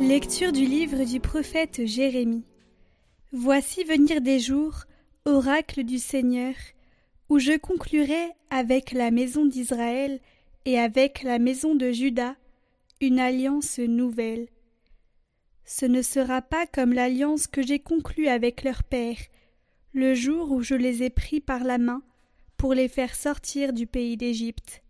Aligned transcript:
Lecture 0.00 0.52
du 0.52 0.66
livre 0.66 1.04
du 1.04 1.20
prophète 1.20 1.86
Jérémie. 1.86 2.44
Voici 3.32 3.82
venir 3.82 4.20
des 4.20 4.38
jours, 4.38 4.84
oracle 5.24 5.84
du 5.84 5.98
Seigneur, 5.98 6.52
où 7.30 7.38
je 7.38 7.56
conclurai 7.56 8.32
avec 8.50 8.92
la 8.92 9.10
maison 9.10 9.46
d'Israël 9.46 10.20
et 10.66 10.78
avec 10.78 11.22
la 11.22 11.38
maison 11.38 11.74
de 11.74 11.92
Juda 11.92 12.36
une 13.00 13.18
alliance 13.18 13.78
nouvelle. 13.78 14.48
Ce 15.64 15.86
ne 15.86 16.02
sera 16.02 16.42
pas 16.42 16.66
comme 16.66 16.92
l'alliance 16.92 17.46
que 17.46 17.62
j'ai 17.62 17.78
conclue 17.78 18.28
avec 18.28 18.64
leur 18.64 18.84
père, 18.84 19.18
le 19.94 20.12
jour 20.14 20.52
où 20.52 20.60
je 20.60 20.74
les 20.74 21.04
ai 21.04 21.10
pris 21.10 21.40
par 21.40 21.64
la 21.64 21.78
main 21.78 22.02
pour 22.58 22.74
les 22.74 22.88
faire 22.88 23.14
sortir 23.14 23.72
du 23.72 23.86
pays 23.86 24.18
d'Égypte. 24.18 24.82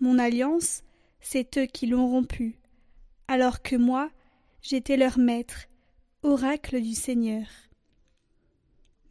Mon 0.00 0.18
alliance, 0.18 0.82
c'est 1.20 1.56
eux 1.56 1.66
qui 1.66 1.86
l'ont 1.86 2.06
rompue 2.06 2.58
alors 3.28 3.62
que 3.62 3.76
moi 3.76 4.10
j'étais 4.62 4.96
leur 4.96 5.18
maître, 5.18 5.66
oracle 6.22 6.80
du 6.80 6.94
Seigneur. 6.94 7.46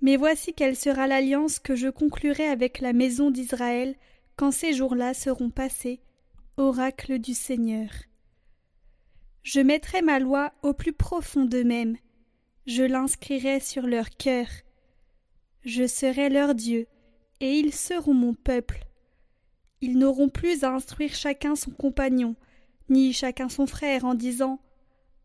Mais 0.02 0.18
voici 0.18 0.54
quelle 0.54 0.76
sera 0.76 1.08
l'alliance 1.08 1.60
que 1.60 1.76
je 1.76 1.88
conclurai 1.88 2.48
avec 2.48 2.80
la 2.80 2.94
maison 2.94 3.32
d'Israël 3.32 3.96
quand 4.36 4.52
ces 4.52 4.74
jours-là 4.74 5.14
seront 5.14 5.50
passés, 5.50 6.02
oracle 6.58 7.18
du 7.20 7.34
Seigneur. 7.34 7.90
Je 9.44 9.62
mettrai 9.62 10.02
ma 10.02 10.20
loi 10.20 10.54
au 10.62 10.74
plus 10.74 10.94
profond 10.94 11.46
d'eux-mêmes, 11.46 11.98
je 12.68 12.84
l'inscrirai 12.84 13.60
sur 13.62 13.88
leur 13.88 14.10
cœur. 14.10 14.48
Je 15.64 15.88
serai 15.88 16.30
leur 16.30 16.54
Dieu, 16.54 16.88
et 17.40 17.54
ils 17.58 17.74
seront 17.74 18.14
mon 18.14 18.34
peuple. 18.34 18.86
Ils 19.80 19.98
n'auront 19.98 20.30
plus 20.30 20.64
à 20.64 20.74
instruire 20.74 21.14
chacun 21.14 21.56
son 21.56 21.72
compagnon, 21.72 22.36
ni 22.90 23.14
chacun 23.14 23.50
son 23.50 23.68
frère 23.68 24.06
en 24.06 24.14
disant 24.14 24.60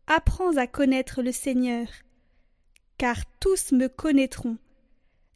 Apprends 0.07 0.57
à 0.57 0.67
connaître 0.67 1.21
le 1.21 1.31
Seigneur, 1.31 1.87
car 2.97 3.25
tous 3.39 3.71
me 3.71 3.87
connaîtront, 3.87 4.57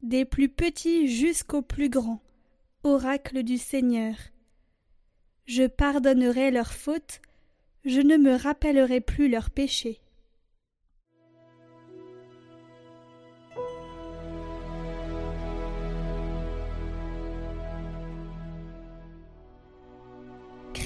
des 0.01 0.25
plus 0.25 0.49
petits 0.49 1.07
jusqu'aux 1.07 1.61
plus 1.61 1.89
grands, 1.89 2.21
oracle 2.83 3.43
du 3.43 3.57
Seigneur. 3.57 4.15
Je 5.45 5.63
pardonnerai 5.67 6.51
leurs 6.51 6.73
fautes, 6.73 7.21
je 7.85 8.01
ne 8.01 8.17
me 8.17 8.35
rappellerai 8.35 8.99
plus 8.99 9.29
leurs 9.29 9.49
péchés. 9.49 10.01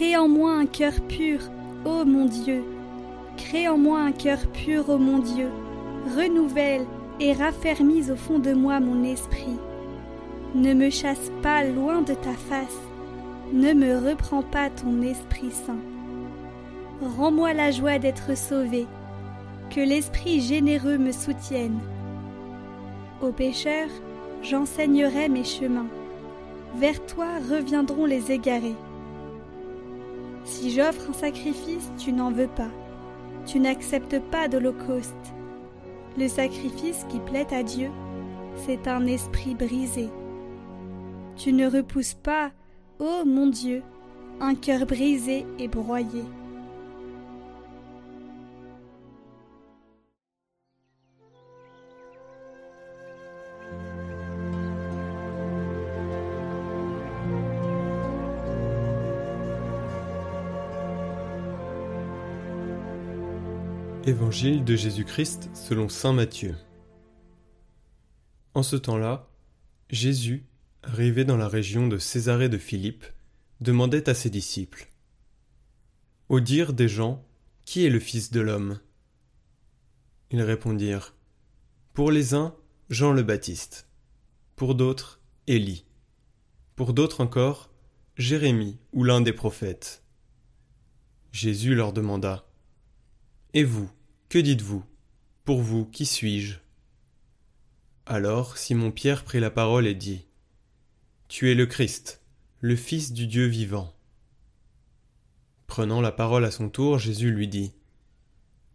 Crée 0.01 0.17
en 0.17 0.27
moi 0.27 0.53
un 0.53 0.65
cœur 0.65 0.93
pur, 1.07 1.41
ô 1.85 2.05
mon 2.05 2.25
Dieu. 2.25 2.63
Crée 3.37 3.67
en 3.67 3.77
moi 3.77 3.99
un 3.99 4.11
cœur 4.11 4.39
pur, 4.47 4.89
ô 4.89 4.97
mon 4.97 5.19
Dieu. 5.19 5.47
Renouvelle 6.17 6.87
et 7.19 7.33
raffermis 7.33 8.09
au 8.09 8.15
fond 8.15 8.39
de 8.39 8.51
moi 8.51 8.79
mon 8.79 9.03
esprit. 9.03 9.59
Ne 10.55 10.73
me 10.73 10.89
chasse 10.89 11.31
pas 11.43 11.63
loin 11.65 12.01
de 12.01 12.15
ta 12.15 12.33
face. 12.33 12.81
Ne 13.53 13.73
me 13.73 13.95
reprends 14.09 14.41
pas 14.41 14.71
ton 14.71 15.03
Esprit 15.03 15.51
Saint. 15.51 15.77
Rends-moi 17.15 17.53
la 17.53 17.69
joie 17.69 17.99
d'être 17.99 18.35
sauvé. 18.35 18.87
Que 19.69 19.81
l'Esprit 19.81 20.41
généreux 20.41 20.97
me 20.97 21.11
soutienne. 21.11 21.77
Aux 23.21 23.31
pécheurs, 23.31 23.91
j'enseignerai 24.41 25.29
mes 25.29 25.43
chemins. 25.43 25.89
Vers 26.77 27.05
toi 27.05 27.27
reviendront 27.51 28.05
les 28.05 28.31
égarés. 28.31 28.77
Si 30.43 30.71
j'offre 30.71 31.09
un 31.09 31.13
sacrifice, 31.13 31.91
tu 31.97 32.11
n'en 32.13 32.31
veux 32.31 32.47
pas. 32.47 32.71
Tu 33.45 33.59
n'acceptes 33.59 34.19
pas 34.19 34.47
d'holocauste. 34.47 35.33
Le 36.17 36.27
sacrifice 36.27 37.05
qui 37.09 37.19
plaît 37.19 37.53
à 37.53 37.63
Dieu, 37.63 37.89
c'est 38.65 38.87
un 38.87 39.05
esprit 39.05 39.55
brisé. 39.55 40.09
Tu 41.35 41.53
ne 41.53 41.69
repousses 41.69 42.15
pas, 42.15 42.51
ô 42.99 43.25
mon 43.25 43.47
Dieu, 43.47 43.81
un 44.39 44.55
cœur 44.55 44.85
brisé 44.85 45.45
et 45.57 45.67
broyé. 45.67 46.23
Évangile 64.07 64.63
de 64.63 64.75
Jésus-Christ 64.75 65.51
selon 65.53 65.87
Saint 65.87 66.13
Matthieu. 66.13 66.55
En 68.55 68.63
ce 68.63 68.75
temps-là, 68.75 69.29
Jésus, 69.91 70.47
arrivé 70.81 71.23
dans 71.23 71.37
la 71.37 71.47
région 71.47 71.87
de 71.87 71.99
Césarée 71.99 72.49
de 72.49 72.57
Philippe, 72.57 73.05
demandait 73.59 74.09
à 74.09 74.15
ses 74.15 74.31
disciples 74.31 74.91
Au 76.29 76.39
dire 76.39 76.73
des 76.73 76.87
gens, 76.87 77.23
qui 77.63 77.85
est 77.85 77.91
le 77.91 77.99
Fils 77.99 78.31
de 78.31 78.41
l'homme? 78.41 78.79
Ils 80.31 80.41
répondirent 80.41 81.13
Pour 81.93 82.09
les 82.09 82.33
uns, 82.33 82.55
Jean 82.89 83.13
le 83.13 83.21
Baptiste, 83.21 83.87
pour 84.55 84.73
d'autres, 84.73 85.21
Élie, 85.45 85.85
pour 86.75 86.93
d'autres 86.93 87.21
encore, 87.21 87.69
Jérémie 88.17 88.79
ou 88.93 89.03
l'un 89.03 89.21
des 89.21 89.33
prophètes. 89.33 90.03
Jésus 91.31 91.75
leur 91.75 91.93
demanda 91.93 92.50
et 93.53 93.63
vous, 93.63 93.89
que 94.29 94.39
dites-vous? 94.39 94.83
Pour 95.43 95.61
vous, 95.61 95.85
qui 95.85 96.05
suis-je? 96.05 96.57
Alors 98.05 98.57
Simon-Pierre 98.57 99.23
prit 99.23 99.39
la 99.39 99.51
parole 99.51 99.87
et 99.87 99.95
dit 99.95 100.25
Tu 101.27 101.51
es 101.51 101.55
le 101.55 101.65
Christ, 101.65 102.21
le 102.61 102.75
Fils 102.75 103.11
du 103.11 103.27
Dieu 103.27 103.45
vivant. 103.47 103.93
Prenant 105.67 106.01
la 106.01 106.11
parole 106.11 106.45
à 106.45 106.51
son 106.51 106.69
tour, 106.69 106.97
Jésus 106.97 107.31
lui 107.31 107.47
dit 107.47 107.73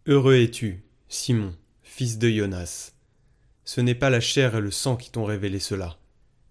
Heureux 0.05 0.35
es-tu, 0.35 0.83
Simon, 1.09 1.55
fils 1.81 2.17
de 2.17 2.29
Jonas. 2.29 2.93
Ce 3.65 3.81
n'est 3.81 3.95
pas 3.95 4.09
la 4.09 4.19
chair 4.21 4.55
et 4.55 4.61
le 4.61 4.71
sang 4.71 4.95
qui 4.95 5.11
t'ont 5.11 5.25
révélé 5.25 5.59
cela, 5.59 5.99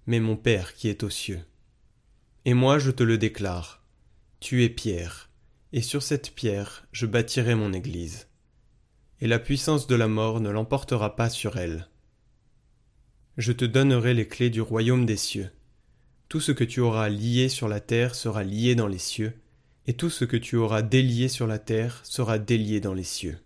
mais 0.07 0.21
mon 0.21 0.37
Père 0.37 0.75
qui 0.75 0.89
est 0.89 1.03
aux 1.03 1.11
cieux. 1.11 1.41
Et 2.45 2.55
moi 2.55 2.79
je 2.79 2.91
te 2.91 3.03
le 3.03 3.19
déclare 3.19 3.85
Tu 4.41 4.65
es 4.65 4.69
Pierre 4.69 5.26
et 5.77 5.83
sur 5.83 6.03
cette 6.03 6.35
pierre 6.35 6.89
je 6.91 7.05
bâtirai 7.05 7.55
mon 7.55 7.75
Église. 7.75 8.29
Et 9.21 9.27
la 9.27 9.39
puissance 9.39 9.87
de 9.87 9.95
la 9.95 10.09
mort 10.09 10.41
ne 10.41 10.49
l'emportera 10.49 11.17
pas 11.17 11.29
sur 11.29 11.59
elle. 11.59 11.91
Je 13.37 13.53
te 13.53 13.67
donnerai 13.67 14.15
les 14.15 14.27
clés 14.27 14.49
du 14.49 14.63
royaume 14.63 15.05
des 15.05 15.19
cieux. 15.19 15.51
Tout 16.31 16.41
ce 16.41 16.51
que 16.51 16.65
tu 16.65 16.81
auras 16.81 17.11
lié 17.11 17.51
sur 17.51 17.69
la 17.69 17.81
terre 17.81 18.15
sera 18.15 18.43
lié 18.43 18.75
dans 18.75 18.87
les 18.87 18.97
cieux, 18.97 19.35
et 19.87 19.93
tout 19.93 20.09
ce 20.09 20.25
que 20.25 20.39
tu 20.39 20.57
auras 20.57 20.81
délié 20.81 21.29
sur 21.29 21.47
la 21.47 21.59
terre 21.59 22.01
sera 22.05 22.39
délié 22.39 22.81
dans 22.81 22.95
les 22.95 23.05
cieux. 23.05 23.39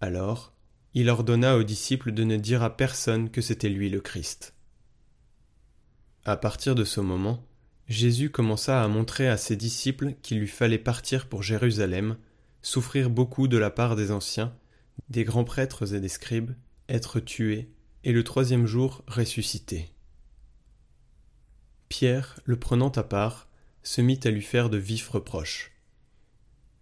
Alors, 0.00 0.54
il 0.94 1.10
ordonna 1.10 1.58
aux 1.58 1.62
disciples 1.62 2.12
de 2.12 2.24
ne 2.24 2.38
dire 2.38 2.62
à 2.62 2.74
personne 2.74 3.28
que 3.30 3.42
c'était 3.42 3.68
lui 3.68 3.90
le 3.90 4.00
Christ. 4.00 4.54
À 6.24 6.38
partir 6.38 6.74
de 6.74 6.84
ce 6.84 7.00
moment, 7.00 7.46
Jésus 7.90 8.30
commença 8.30 8.84
à 8.84 8.86
montrer 8.86 9.28
à 9.28 9.36
ses 9.36 9.56
disciples 9.56 10.14
qu'il 10.22 10.38
lui 10.38 10.46
fallait 10.46 10.78
partir 10.78 11.28
pour 11.28 11.42
Jérusalem, 11.42 12.16
souffrir 12.62 13.10
beaucoup 13.10 13.48
de 13.48 13.58
la 13.58 13.70
part 13.70 13.96
des 13.96 14.12
anciens, 14.12 14.54
des 15.08 15.24
grands 15.24 15.42
prêtres 15.42 15.92
et 15.92 16.00
des 16.00 16.08
scribes, 16.08 16.52
être 16.88 17.18
tué, 17.18 17.68
et 18.04 18.12
le 18.12 18.22
troisième 18.22 18.64
jour 18.64 19.02
ressusciter. 19.08 19.90
Pierre, 21.88 22.38
le 22.44 22.56
prenant 22.56 22.90
à 22.90 23.02
part, 23.02 23.48
se 23.82 24.00
mit 24.00 24.20
à 24.22 24.30
lui 24.30 24.42
faire 24.42 24.70
de 24.70 24.78
vifs 24.78 25.08
reproches. 25.08 25.72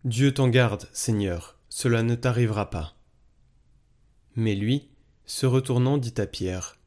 Dieu 0.05 0.35
t'en 0.35 0.49
garde, 0.49 0.91
Seigneur, 0.93 1.57
cela 1.71 2.03
ne 2.03 2.17
t'arrivera 2.17 2.69
pas. 2.69 2.95
Mais 4.37 4.55
lui, 4.55 4.91
se 5.25 5.47
retournant, 5.47 5.97
dit 5.97 6.15
à 6.19 6.27
Pierre 6.27 6.79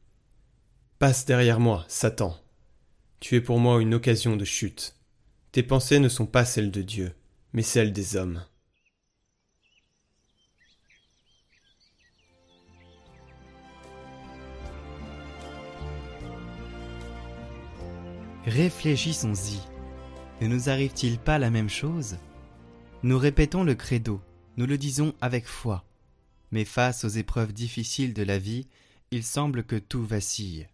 Passe 1.00 1.24
derrière 1.24 1.58
moi, 1.58 1.84
Satan. 1.88 2.41
Tu 3.22 3.36
es 3.36 3.40
pour 3.40 3.60
moi 3.60 3.80
une 3.80 3.94
occasion 3.94 4.34
de 4.34 4.44
chute. 4.44 4.96
Tes 5.52 5.62
pensées 5.62 6.00
ne 6.00 6.08
sont 6.08 6.26
pas 6.26 6.44
celles 6.44 6.72
de 6.72 6.82
Dieu, 6.82 7.14
mais 7.52 7.62
celles 7.62 7.92
des 7.92 8.16
hommes. 8.16 8.44
Réfléchissons-y. 18.44 19.60
Ne 20.40 20.48
nous 20.48 20.68
arrive-t-il 20.68 21.20
pas 21.20 21.38
la 21.38 21.50
même 21.50 21.70
chose? 21.70 22.16
Nous 23.04 23.18
répétons 23.18 23.62
le 23.62 23.76
credo, 23.76 24.20
nous 24.56 24.66
le 24.66 24.76
disons 24.76 25.14
avec 25.20 25.46
foi. 25.46 25.84
Mais 26.50 26.64
face 26.64 27.04
aux 27.04 27.08
épreuves 27.08 27.52
difficiles 27.52 28.14
de 28.14 28.24
la 28.24 28.40
vie, 28.40 28.66
il 29.12 29.22
semble 29.22 29.62
que 29.62 29.76
tout 29.76 30.04
vacille. 30.04 30.66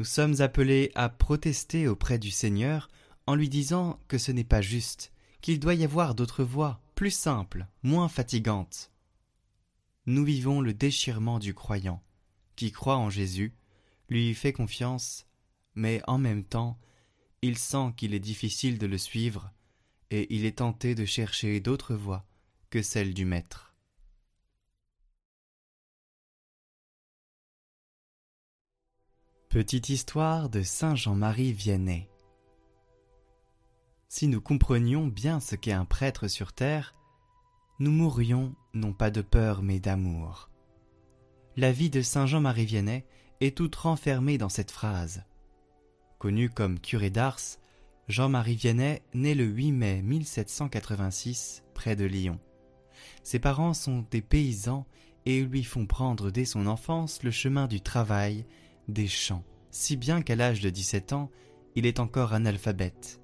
Nous 0.00 0.06
sommes 0.06 0.40
appelés 0.40 0.90
à 0.94 1.10
protester 1.10 1.86
auprès 1.86 2.18
du 2.18 2.30
Seigneur 2.30 2.88
en 3.26 3.34
lui 3.34 3.50
disant 3.50 4.00
que 4.08 4.16
ce 4.16 4.32
n'est 4.32 4.44
pas 4.44 4.62
juste, 4.62 5.12
qu'il 5.42 5.60
doit 5.60 5.74
y 5.74 5.84
avoir 5.84 6.14
d'autres 6.14 6.42
voies, 6.42 6.80
plus 6.94 7.10
simple, 7.10 7.66
moins 7.82 8.08
fatigante. 8.08 8.92
Nous 10.06 10.24
vivons 10.24 10.62
le 10.62 10.72
déchirement 10.72 11.38
du 11.38 11.52
croyant, 11.52 12.02
qui 12.56 12.72
croit 12.72 12.96
en 12.96 13.10
Jésus, 13.10 13.52
lui 14.08 14.34
fait 14.34 14.54
confiance, 14.54 15.26
mais 15.74 16.00
en 16.06 16.16
même 16.16 16.44
temps, 16.44 16.78
il 17.42 17.58
sent 17.58 17.92
qu'il 17.98 18.14
est 18.14 18.20
difficile 18.20 18.78
de 18.78 18.86
le 18.86 18.96
suivre, 18.96 19.52
et 20.10 20.34
il 20.34 20.46
est 20.46 20.60
tenté 20.60 20.94
de 20.94 21.04
chercher 21.04 21.60
d'autres 21.60 21.94
voies 21.94 22.24
que 22.70 22.80
celle 22.80 23.12
du 23.12 23.26
Maître. 23.26 23.69
Petite 29.50 29.88
histoire 29.88 30.48
de 30.48 30.62
Saint 30.62 30.94
Jean-Marie 30.94 31.52
Vianney. 31.52 32.08
Si 34.08 34.28
nous 34.28 34.40
comprenions 34.40 35.08
bien 35.08 35.40
ce 35.40 35.56
qu'est 35.56 35.72
un 35.72 35.84
prêtre 35.84 36.28
sur 36.28 36.52
terre, 36.52 36.94
nous 37.80 37.90
mourrions 37.90 38.54
non 38.74 38.92
pas 38.92 39.10
de 39.10 39.22
peur 39.22 39.62
mais 39.62 39.80
d'amour. 39.80 40.50
La 41.56 41.72
vie 41.72 41.90
de 41.90 42.00
Saint 42.00 42.26
Jean-Marie 42.26 42.64
Vianney 42.64 43.04
est 43.40 43.56
toute 43.56 43.74
renfermée 43.74 44.38
dans 44.38 44.48
cette 44.48 44.70
phrase. 44.70 45.24
Connu 46.20 46.48
comme 46.48 46.78
curé 46.78 47.10
d'Ars, 47.10 47.40
Jean-Marie 48.06 48.54
Vianney 48.54 49.02
naît 49.14 49.34
le 49.34 49.46
8 49.46 49.72
mai 49.72 50.02
1786 50.02 51.64
près 51.74 51.96
de 51.96 52.04
Lyon. 52.04 52.38
Ses 53.24 53.40
parents 53.40 53.74
sont 53.74 54.04
des 54.12 54.22
paysans 54.22 54.86
et 55.26 55.42
lui 55.42 55.64
font 55.64 55.86
prendre 55.86 56.30
dès 56.30 56.44
son 56.44 56.68
enfance 56.68 57.24
le 57.24 57.32
chemin 57.32 57.66
du 57.66 57.80
travail 57.80 58.46
des 58.92 59.08
champs, 59.08 59.44
si 59.70 59.96
bien 59.96 60.22
qu'à 60.22 60.36
l'âge 60.36 60.60
de 60.60 60.70
17 60.70 61.12
ans, 61.12 61.30
il 61.74 61.86
est 61.86 62.00
encore 62.00 62.32
analphabète. 62.32 63.20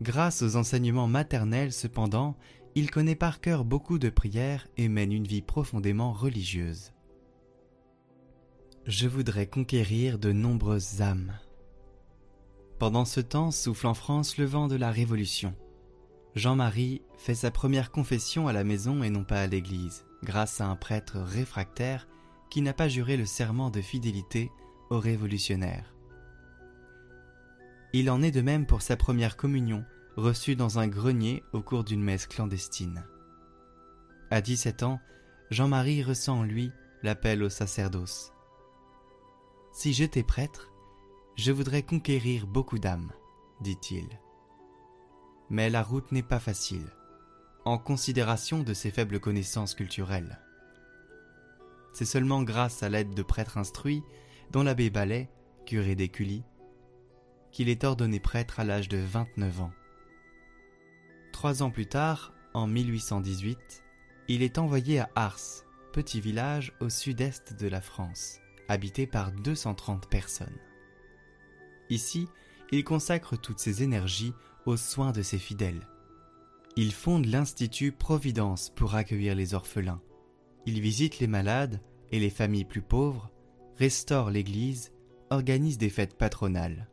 Grâce 0.00 0.42
aux 0.42 0.56
enseignements 0.56 1.06
maternels, 1.06 1.72
cependant, 1.72 2.36
il 2.74 2.90
connaît 2.90 3.14
par 3.14 3.40
cœur 3.40 3.64
beaucoup 3.64 3.98
de 3.98 4.10
prières 4.10 4.66
et 4.76 4.88
mène 4.88 5.12
une 5.12 5.26
vie 5.26 5.42
profondément 5.42 6.12
religieuse. 6.12 6.92
Je 8.86 9.08
voudrais 9.08 9.46
conquérir 9.46 10.18
de 10.18 10.32
nombreuses 10.32 11.00
âmes. 11.00 11.38
Pendant 12.78 13.04
ce 13.04 13.20
temps 13.20 13.50
souffle 13.50 13.86
en 13.86 13.94
France 13.94 14.36
le 14.36 14.44
vent 14.44 14.66
de 14.66 14.76
la 14.76 14.90
Révolution. 14.90 15.54
Jean-Marie 16.34 17.02
fait 17.16 17.36
sa 17.36 17.52
première 17.52 17.92
confession 17.92 18.48
à 18.48 18.52
la 18.52 18.64
maison 18.64 19.04
et 19.04 19.10
non 19.10 19.22
pas 19.22 19.40
à 19.40 19.46
l'église, 19.46 20.04
grâce 20.24 20.60
à 20.60 20.66
un 20.66 20.74
prêtre 20.74 21.18
réfractaire 21.18 22.08
qui 22.54 22.62
n'a 22.62 22.72
pas 22.72 22.86
juré 22.86 23.16
le 23.16 23.26
serment 23.26 23.68
de 23.68 23.80
fidélité 23.80 24.52
aux 24.88 25.00
révolutionnaires. 25.00 25.92
Il 27.92 28.08
en 28.08 28.22
est 28.22 28.30
de 28.30 28.42
même 28.42 28.64
pour 28.64 28.80
sa 28.80 28.96
première 28.96 29.36
communion, 29.36 29.84
reçue 30.16 30.54
dans 30.54 30.78
un 30.78 30.86
grenier 30.86 31.42
au 31.52 31.62
cours 31.62 31.82
d'une 31.82 32.00
messe 32.00 32.28
clandestine. 32.28 33.02
À 34.30 34.40
17 34.40 34.84
ans, 34.84 35.00
Jean-Marie 35.50 36.04
ressent 36.04 36.38
en 36.38 36.42
lui 36.44 36.70
l'appel 37.02 37.42
au 37.42 37.48
sacerdoce. 37.48 38.32
Si 39.72 39.92
j'étais 39.92 40.22
prêtre, 40.22 40.70
je 41.34 41.50
voudrais 41.50 41.82
conquérir 41.82 42.46
beaucoup 42.46 42.78
d'âmes, 42.78 43.10
dit-il. 43.62 44.06
Mais 45.50 45.70
la 45.70 45.82
route 45.82 46.12
n'est 46.12 46.22
pas 46.22 46.38
facile, 46.38 46.86
en 47.64 47.78
considération 47.78 48.62
de 48.62 48.74
ses 48.74 48.92
faibles 48.92 49.18
connaissances 49.18 49.74
culturelles. 49.74 50.38
C'est 51.94 52.04
seulement 52.04 52.42
grâce 52.42 52.82
à 52.82 52.88
l'aide 52.88 53.14
de 53.14 53.22
prêtres 53.22 53.56
instruits, 53.56 54.02
dont 54.50 54.64
l'abbé 54.64 54.90
Ballet, 54.90 55.30
curé 55.64 55.94
d'Écully, 55.94 56.42
qu'il 57.52 57.68
est 57.68 57.84
ordonné 57.84 58.18
prêtre 58.18 58.58
à 58.58 58.64
l'âge 58.64 58.88
de 58.88 58.98
29 58.98 59.60
ans. 59.60 59.72
Trois 61.32 61.62
ans 61.62 61.70
plus 61.70 61.86
tard, 61.86 62.34
en 62.52 62.66
1818, 62.66 63.84
il 64.26 64.42
est 64.42 64.58
envoyé 64.58 64.98
à 64.98 65.10
Ars, 65.14 65.64
petit 65.92 66.20
village 66.20 66.72
au 66.80 66.88
sud-est 66.88 67.54
de 67.54 67.68
la 67.68 67.80
France, 67.80 68.40
habité 68.68 69.06
par 69.06 69.30
230 69.30 70.08
personnes. 70.08 70.58
Ici, 71.90 72.26
il 72.72 72.82
consacre 72.82 73.36
toutes 73.36 73.60
ses 73.60 73.84
énergies 73.84 74.34
aux 74.66 74.76
soins 74.76 75.12
de 75.12 75.22
ses 75.22 75.38
fidèles. 75.38 75.86
Il 76.74 76.92
fonde 76.92 77.26
l'Institut 77.26 77.92
Providence 77.92 78.70
pour 78.74 78.96
accueillir 78.96 79.36
les 79.36 79.54
orphelins, 79.54 80.00
il 80.66 80.80
visite 80.80 81.18
les 81.18 81.26
malades 81.26 81.80
et 82.10 82.18
les 82.18 82.30
familles 82.30 82.64
plus 82.64 82.82
pauvres, 82.82 83.30
restaure 83.76 84.30
l'Église, 84.30 84.92
organise 85.30 85.78
des 85.78 85.90
fêtes 85.90 86.16
patronales. 86.16 86.88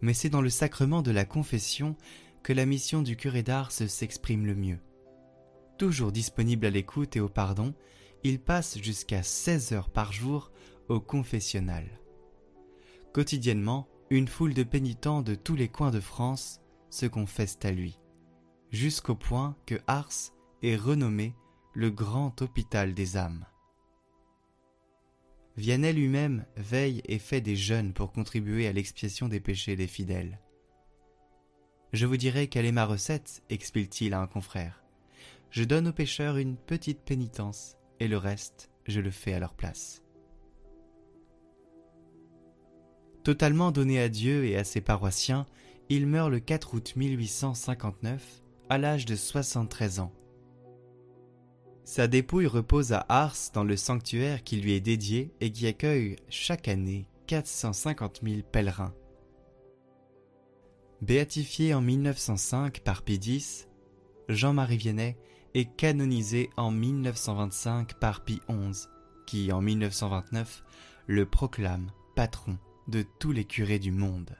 Mais 0.00 0.14
c'est 0.14 0.30
dans 0.30 0.42
le 0.42 0.50
sacrement 0.50 1.02
de 1.02 1.10
la 1.10 1.24
confession 1.24 1.96
que 2.42 2.52
la 2.52 2.66
mission 2.66 3.02
du 3.02 3.16
curé 3.16 3.42
d'Ars 3.42 3.72
s'exprime 3.72 4.46
le 4.46 4.54
mieux. 4.54 4.78
Toujours 5.78 6.12
disponible 6.12 6.66
à 6.66 6.70
l'écoute 6.70 7.16
et 7.16 7.20
au 7.20 7.28
pardon, 7.28 7.74
il 8.24 8.40
passe 8.40 8.78
jusqu'à 8.78 9.22
16 9.22 9.72
heures 9.72 9.90
par 9.90 10.12
jour 10.12 10.50
au 10.88 11.00
confessionnal. 11.00 11.86
Quotidiennement, 13.12 13.88
une 14.10 14.28
foule 14.28 14.54
de 14.54 14.62
pénitents 14.62 15.22
de 15.22 15.34
tous 15.34 15.54
les 15.54 15.68
coins 15.68 15.90
de 15.90 16.00
France 16.00 16.60
se 16.90 17.06
confessent 17.06 17.58
à 17.62 17.70
lui, 17.70 17.98
jusqu'au 18.70 19.14
point 19.14 19.56
que 19.66 19.76
Ars 19.86 20.32
est 20.62 20.76
renommé 20.76 21.34
le 21.72 21.90
grand 21.90 22.42
hôpital 22.42 22.94
des 22.94 23.16
âmes. 23.16 23.44
Vianney 25.56 25.92
lui-même 25.92 26.44
veille 26.56 27.00
et 27.04 27.18
fait 27.18 27.40
des 27.40 27.54
jeûnes 27.54 27.92
pour 27.92 28.12
contribuer 28.12 28.66
à 28.66 28.72
l'expiation 28.72 29.28
des 29.28 29.40
péchés 29.40 29.76
des 29.76 29.86
fidèles. 29.86 30.40
Je 31.92 32.06
vous 32.06 32.16
dirai 32.16 32.48
quelle 32.48 32.66
est 32.66 32.72
ma 32.72 32.86
recette, 32.86 33.42
explique-t-il 33.50 34.14
à 34.14 34.20
un 34.20 34.26
confrère. 34.26 34.82
Je 35.50 35.64
donne 35.64 35.88
aux 35.88 35.92
pécheurs 35.92 36.38
une 36.38 36.56
petite 36.56 37.02
pénitence, 37.02 37.76
et 37.98 38.08
le 38.08 38.16
reste, 38.16 38.70
je 38.86 39.00
le 39.00 39.10
fais 39.10 39.34
à 39.34 39.40
leur 39.40 39.54
place. 39.54 40.02
Totalement 43.22 43.70
donné 43.70 44.00
à 44.00 44.08
Dieu 44.08 44.44
et 44.44 44.56
à 44.56 44.64
ses 44.64 44.80
paroissiens, 44.80 45.46
il 45.88 46.06
meurt 46.06 46.30
le 46.30 46.40
4 46.40 46.74
août 46.74 46.94
1859, 46.96 48.42
à 48.68 48.78
l'âge 48.78 49.04
de 49.04 49.14
73 49.14 50.00
ans. 50.00 50.12
Sa 51.84 52.06
dépouille 52.06 52.46
repose 52.46 52.92
à 52.92 53.04
Ars 53.08 53.36
dans 53.52 53.64
le 53.64 53.76
sanctuaire 53.76 54.44
qui 54.44 54.56
lui 54.56 54.72
est 54.72 54.80
dédié 54.80 55.32
et 55.40 55.50
qui 55.50 55.66
accueille 55.66 56.16
chaque 56.28 56.68
année 56.68 57.06
450 57.26 58.20
000 58.22 58.42
pèlerins. 58.50 58.94
Béatifié 61.02 61.72
en 61.74 61.80
1905 61.80 62.80
par 62.80 63.02
Pie 63.02 63.14
X, 63.14 63.68
Jean-Marie 64.28 64.76
Vianney 64.76 65.16
est 65.54 65.74
canonisé 65.76 66.50
en 66.56 66.70
1925 66.70 67.94
par 67.94 68.22
Pie 68.24 68.40
XI, 68.48 68.86
qui 69.26 69.50
en 69.50 69.60
1929 69.60 70.62
le 71.06 71.26
proclame 71.26 71.90
patron 72.14 72.58
de 72.86 73.02
tous 73.18 73.32
les 73.32 73.44
curés 73.44 73.78
du 73.78 73.92
monde. 73.92 74.36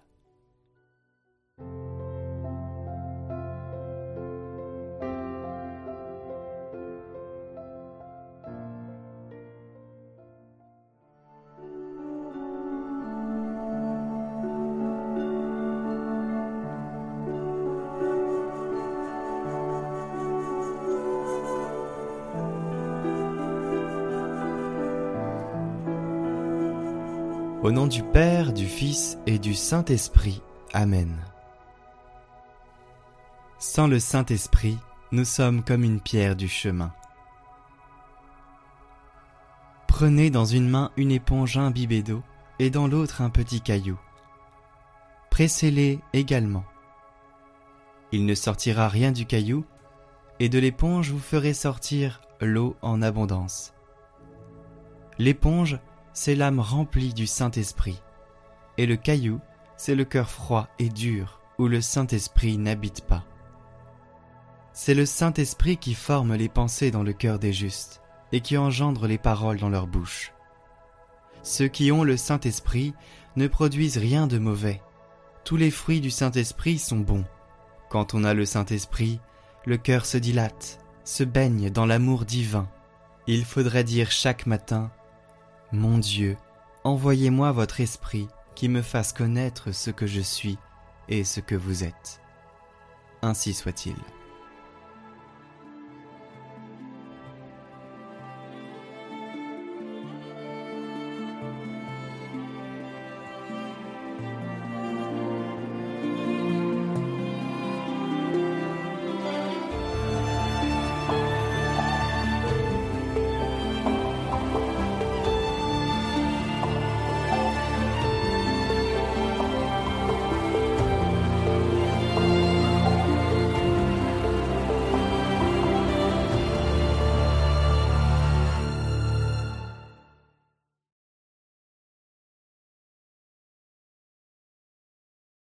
Au 27.62 27.72
nom 27.72 27.86
du 27.86 28.02
Père, 28.02 28.54
du 28.54 28.64
Fils 28.64 29.18
et 29.26 29.38
du 29.38 29.52
Saint-Esprit. 29.52 30.40
Amen. 30.72 31.14
Sans 33.58 33.86
le 33.86 34.00
Saint-Esprit, 34.00 34.78
nous 35.12 35.26
sommes 35.26 35.62
comme 35.62 35.84
une 35.84 36.00
pierre 36.00 36.36
du 36.36 36.48
chemin. 36.48 36.90
Prenez 39.86 40.30
dans 40.30 40.46
une 40.46 40.70
main 40.70 40.90
une 40.96 41.10
éponge 41.10 41.58
imbibée 41.58 42.02
d'eau 42.02 42.22
et 42.58 42.70
dans 42.70 42.88
l'autre 42.88 43.20
un 43.20 43.28
petit 43.28 43.60
caillou. 43.60 44.00
Pressez-les 45.28 46.00
également. 46.14 46.64
Il 48.10 48.24
ne 48.24 48.34
sortira 48.34 48.88
rien 48.88 49.12
du 49.12 49.26
caillou, 49.26 49.66
et 50.38 50.48
de 50.48 50.58
l'éponge 50.58 51.10
vous 51.10 51.18
ferez 51.18 51.52
sortir 51.52 52.22
l'eau 52.40 52.74
en 52.80 53.02
abondance. 53.02 53.74
L'éponge 55.18 55.78
c'est 56.12 56.34
l'âme 56.34 56.60
remplie 56.60 57.14
du 57.14 57.26
Saint-Esprit. 57.26 58.02
Et 58.78 58.86
le 58.86 58.96
caillou, 58.96 59.40
c'est 59.76 59.94
le 59.94 60.04
cœur 60.04 60.30
froid 60.30 60.68
et 60.78 60.88
dur 60.88 61.40
où 61.58 61.68
le 61.68 61.80
Saint-Esprit 61.80 62.58
n'habite 62.58 63.02
pas. 63.02 63.24
C'est 64.72 64.94
le 64.94 65.06
Saint-Esprit 65.06 65.76
qui 65.76 65.94
forme 65.94 66.34
les 66.34 66.48
pensées 66.48 66.90
dans 66.90 67.02
le 67.02 67.12
cœur 67.12 67.38
des 67.38 67.52
justes 67.52 68.00
et 68.32 68.40
qui 68.40 68.56
engendre 68.56 69.06
les 69.06 69.18
paroles 69.18 69.58
dans 69.58 69.68
leur 69.68 69.86
bouche. 69.86 70.32
Ceux 71.42 71.68
qui 71.68 71.90
ont 71.92 72.04
le 72.04 72.16
Saint-Esprit 72.16 72.94
ne 73.36 73.46
produisent 73.46 73.98
rien 73.98 74.26
de 74.26 74.38
mauvais. 74.38 74.82
Tous 75.44 75.56
les 75.56 75.70
fruits 75.70 76.00
du 76.00 76.10
Saint-Esprit 76.10 76.78
sont 76.78 76.98
bons. 76.98 77.24
Quand 77.88 78.14
on 78.14 78.24
a 78.24 78.34
le 78.34 78.44
Saint-Esprit, 78.44 79.20
le 79.66 79.76
cœur 79.76 80.06
se 80.06 80.16
dilate, 80.16 80.78
se 81.04 81.24
baigne 81.24 81.70
dans 81.70 81.86
l'amour 81.86 82.24
divin. 82.24 82.68
Il 83.26 83.44
faudrait 83.44 83.84
dire 83.84 84.10
chaque 84.10 84.46
matin 84.46 84.90
Mon 85.72 85.98
Dieu, 85.98 86.36
envoyez-moi 86.82 87.52
votre 87.52 87.80
esprit 87.80 88.26
qui 88.56 88.68
me 88.68 88.82
fasse 88.82 89.12
connaître 89.12 89.70
ce 89.70 89.90
que 89.90 90.06
je 90.06 90.20
suis 90.20 90.58
et 91.08 91.22
ce 91.22 91.38
que 91.38 91.54
vous 91.54 91.84
êtes. 91.84 92.20
Ainsi 93.22 93.54
soit-il. 93.54 93.94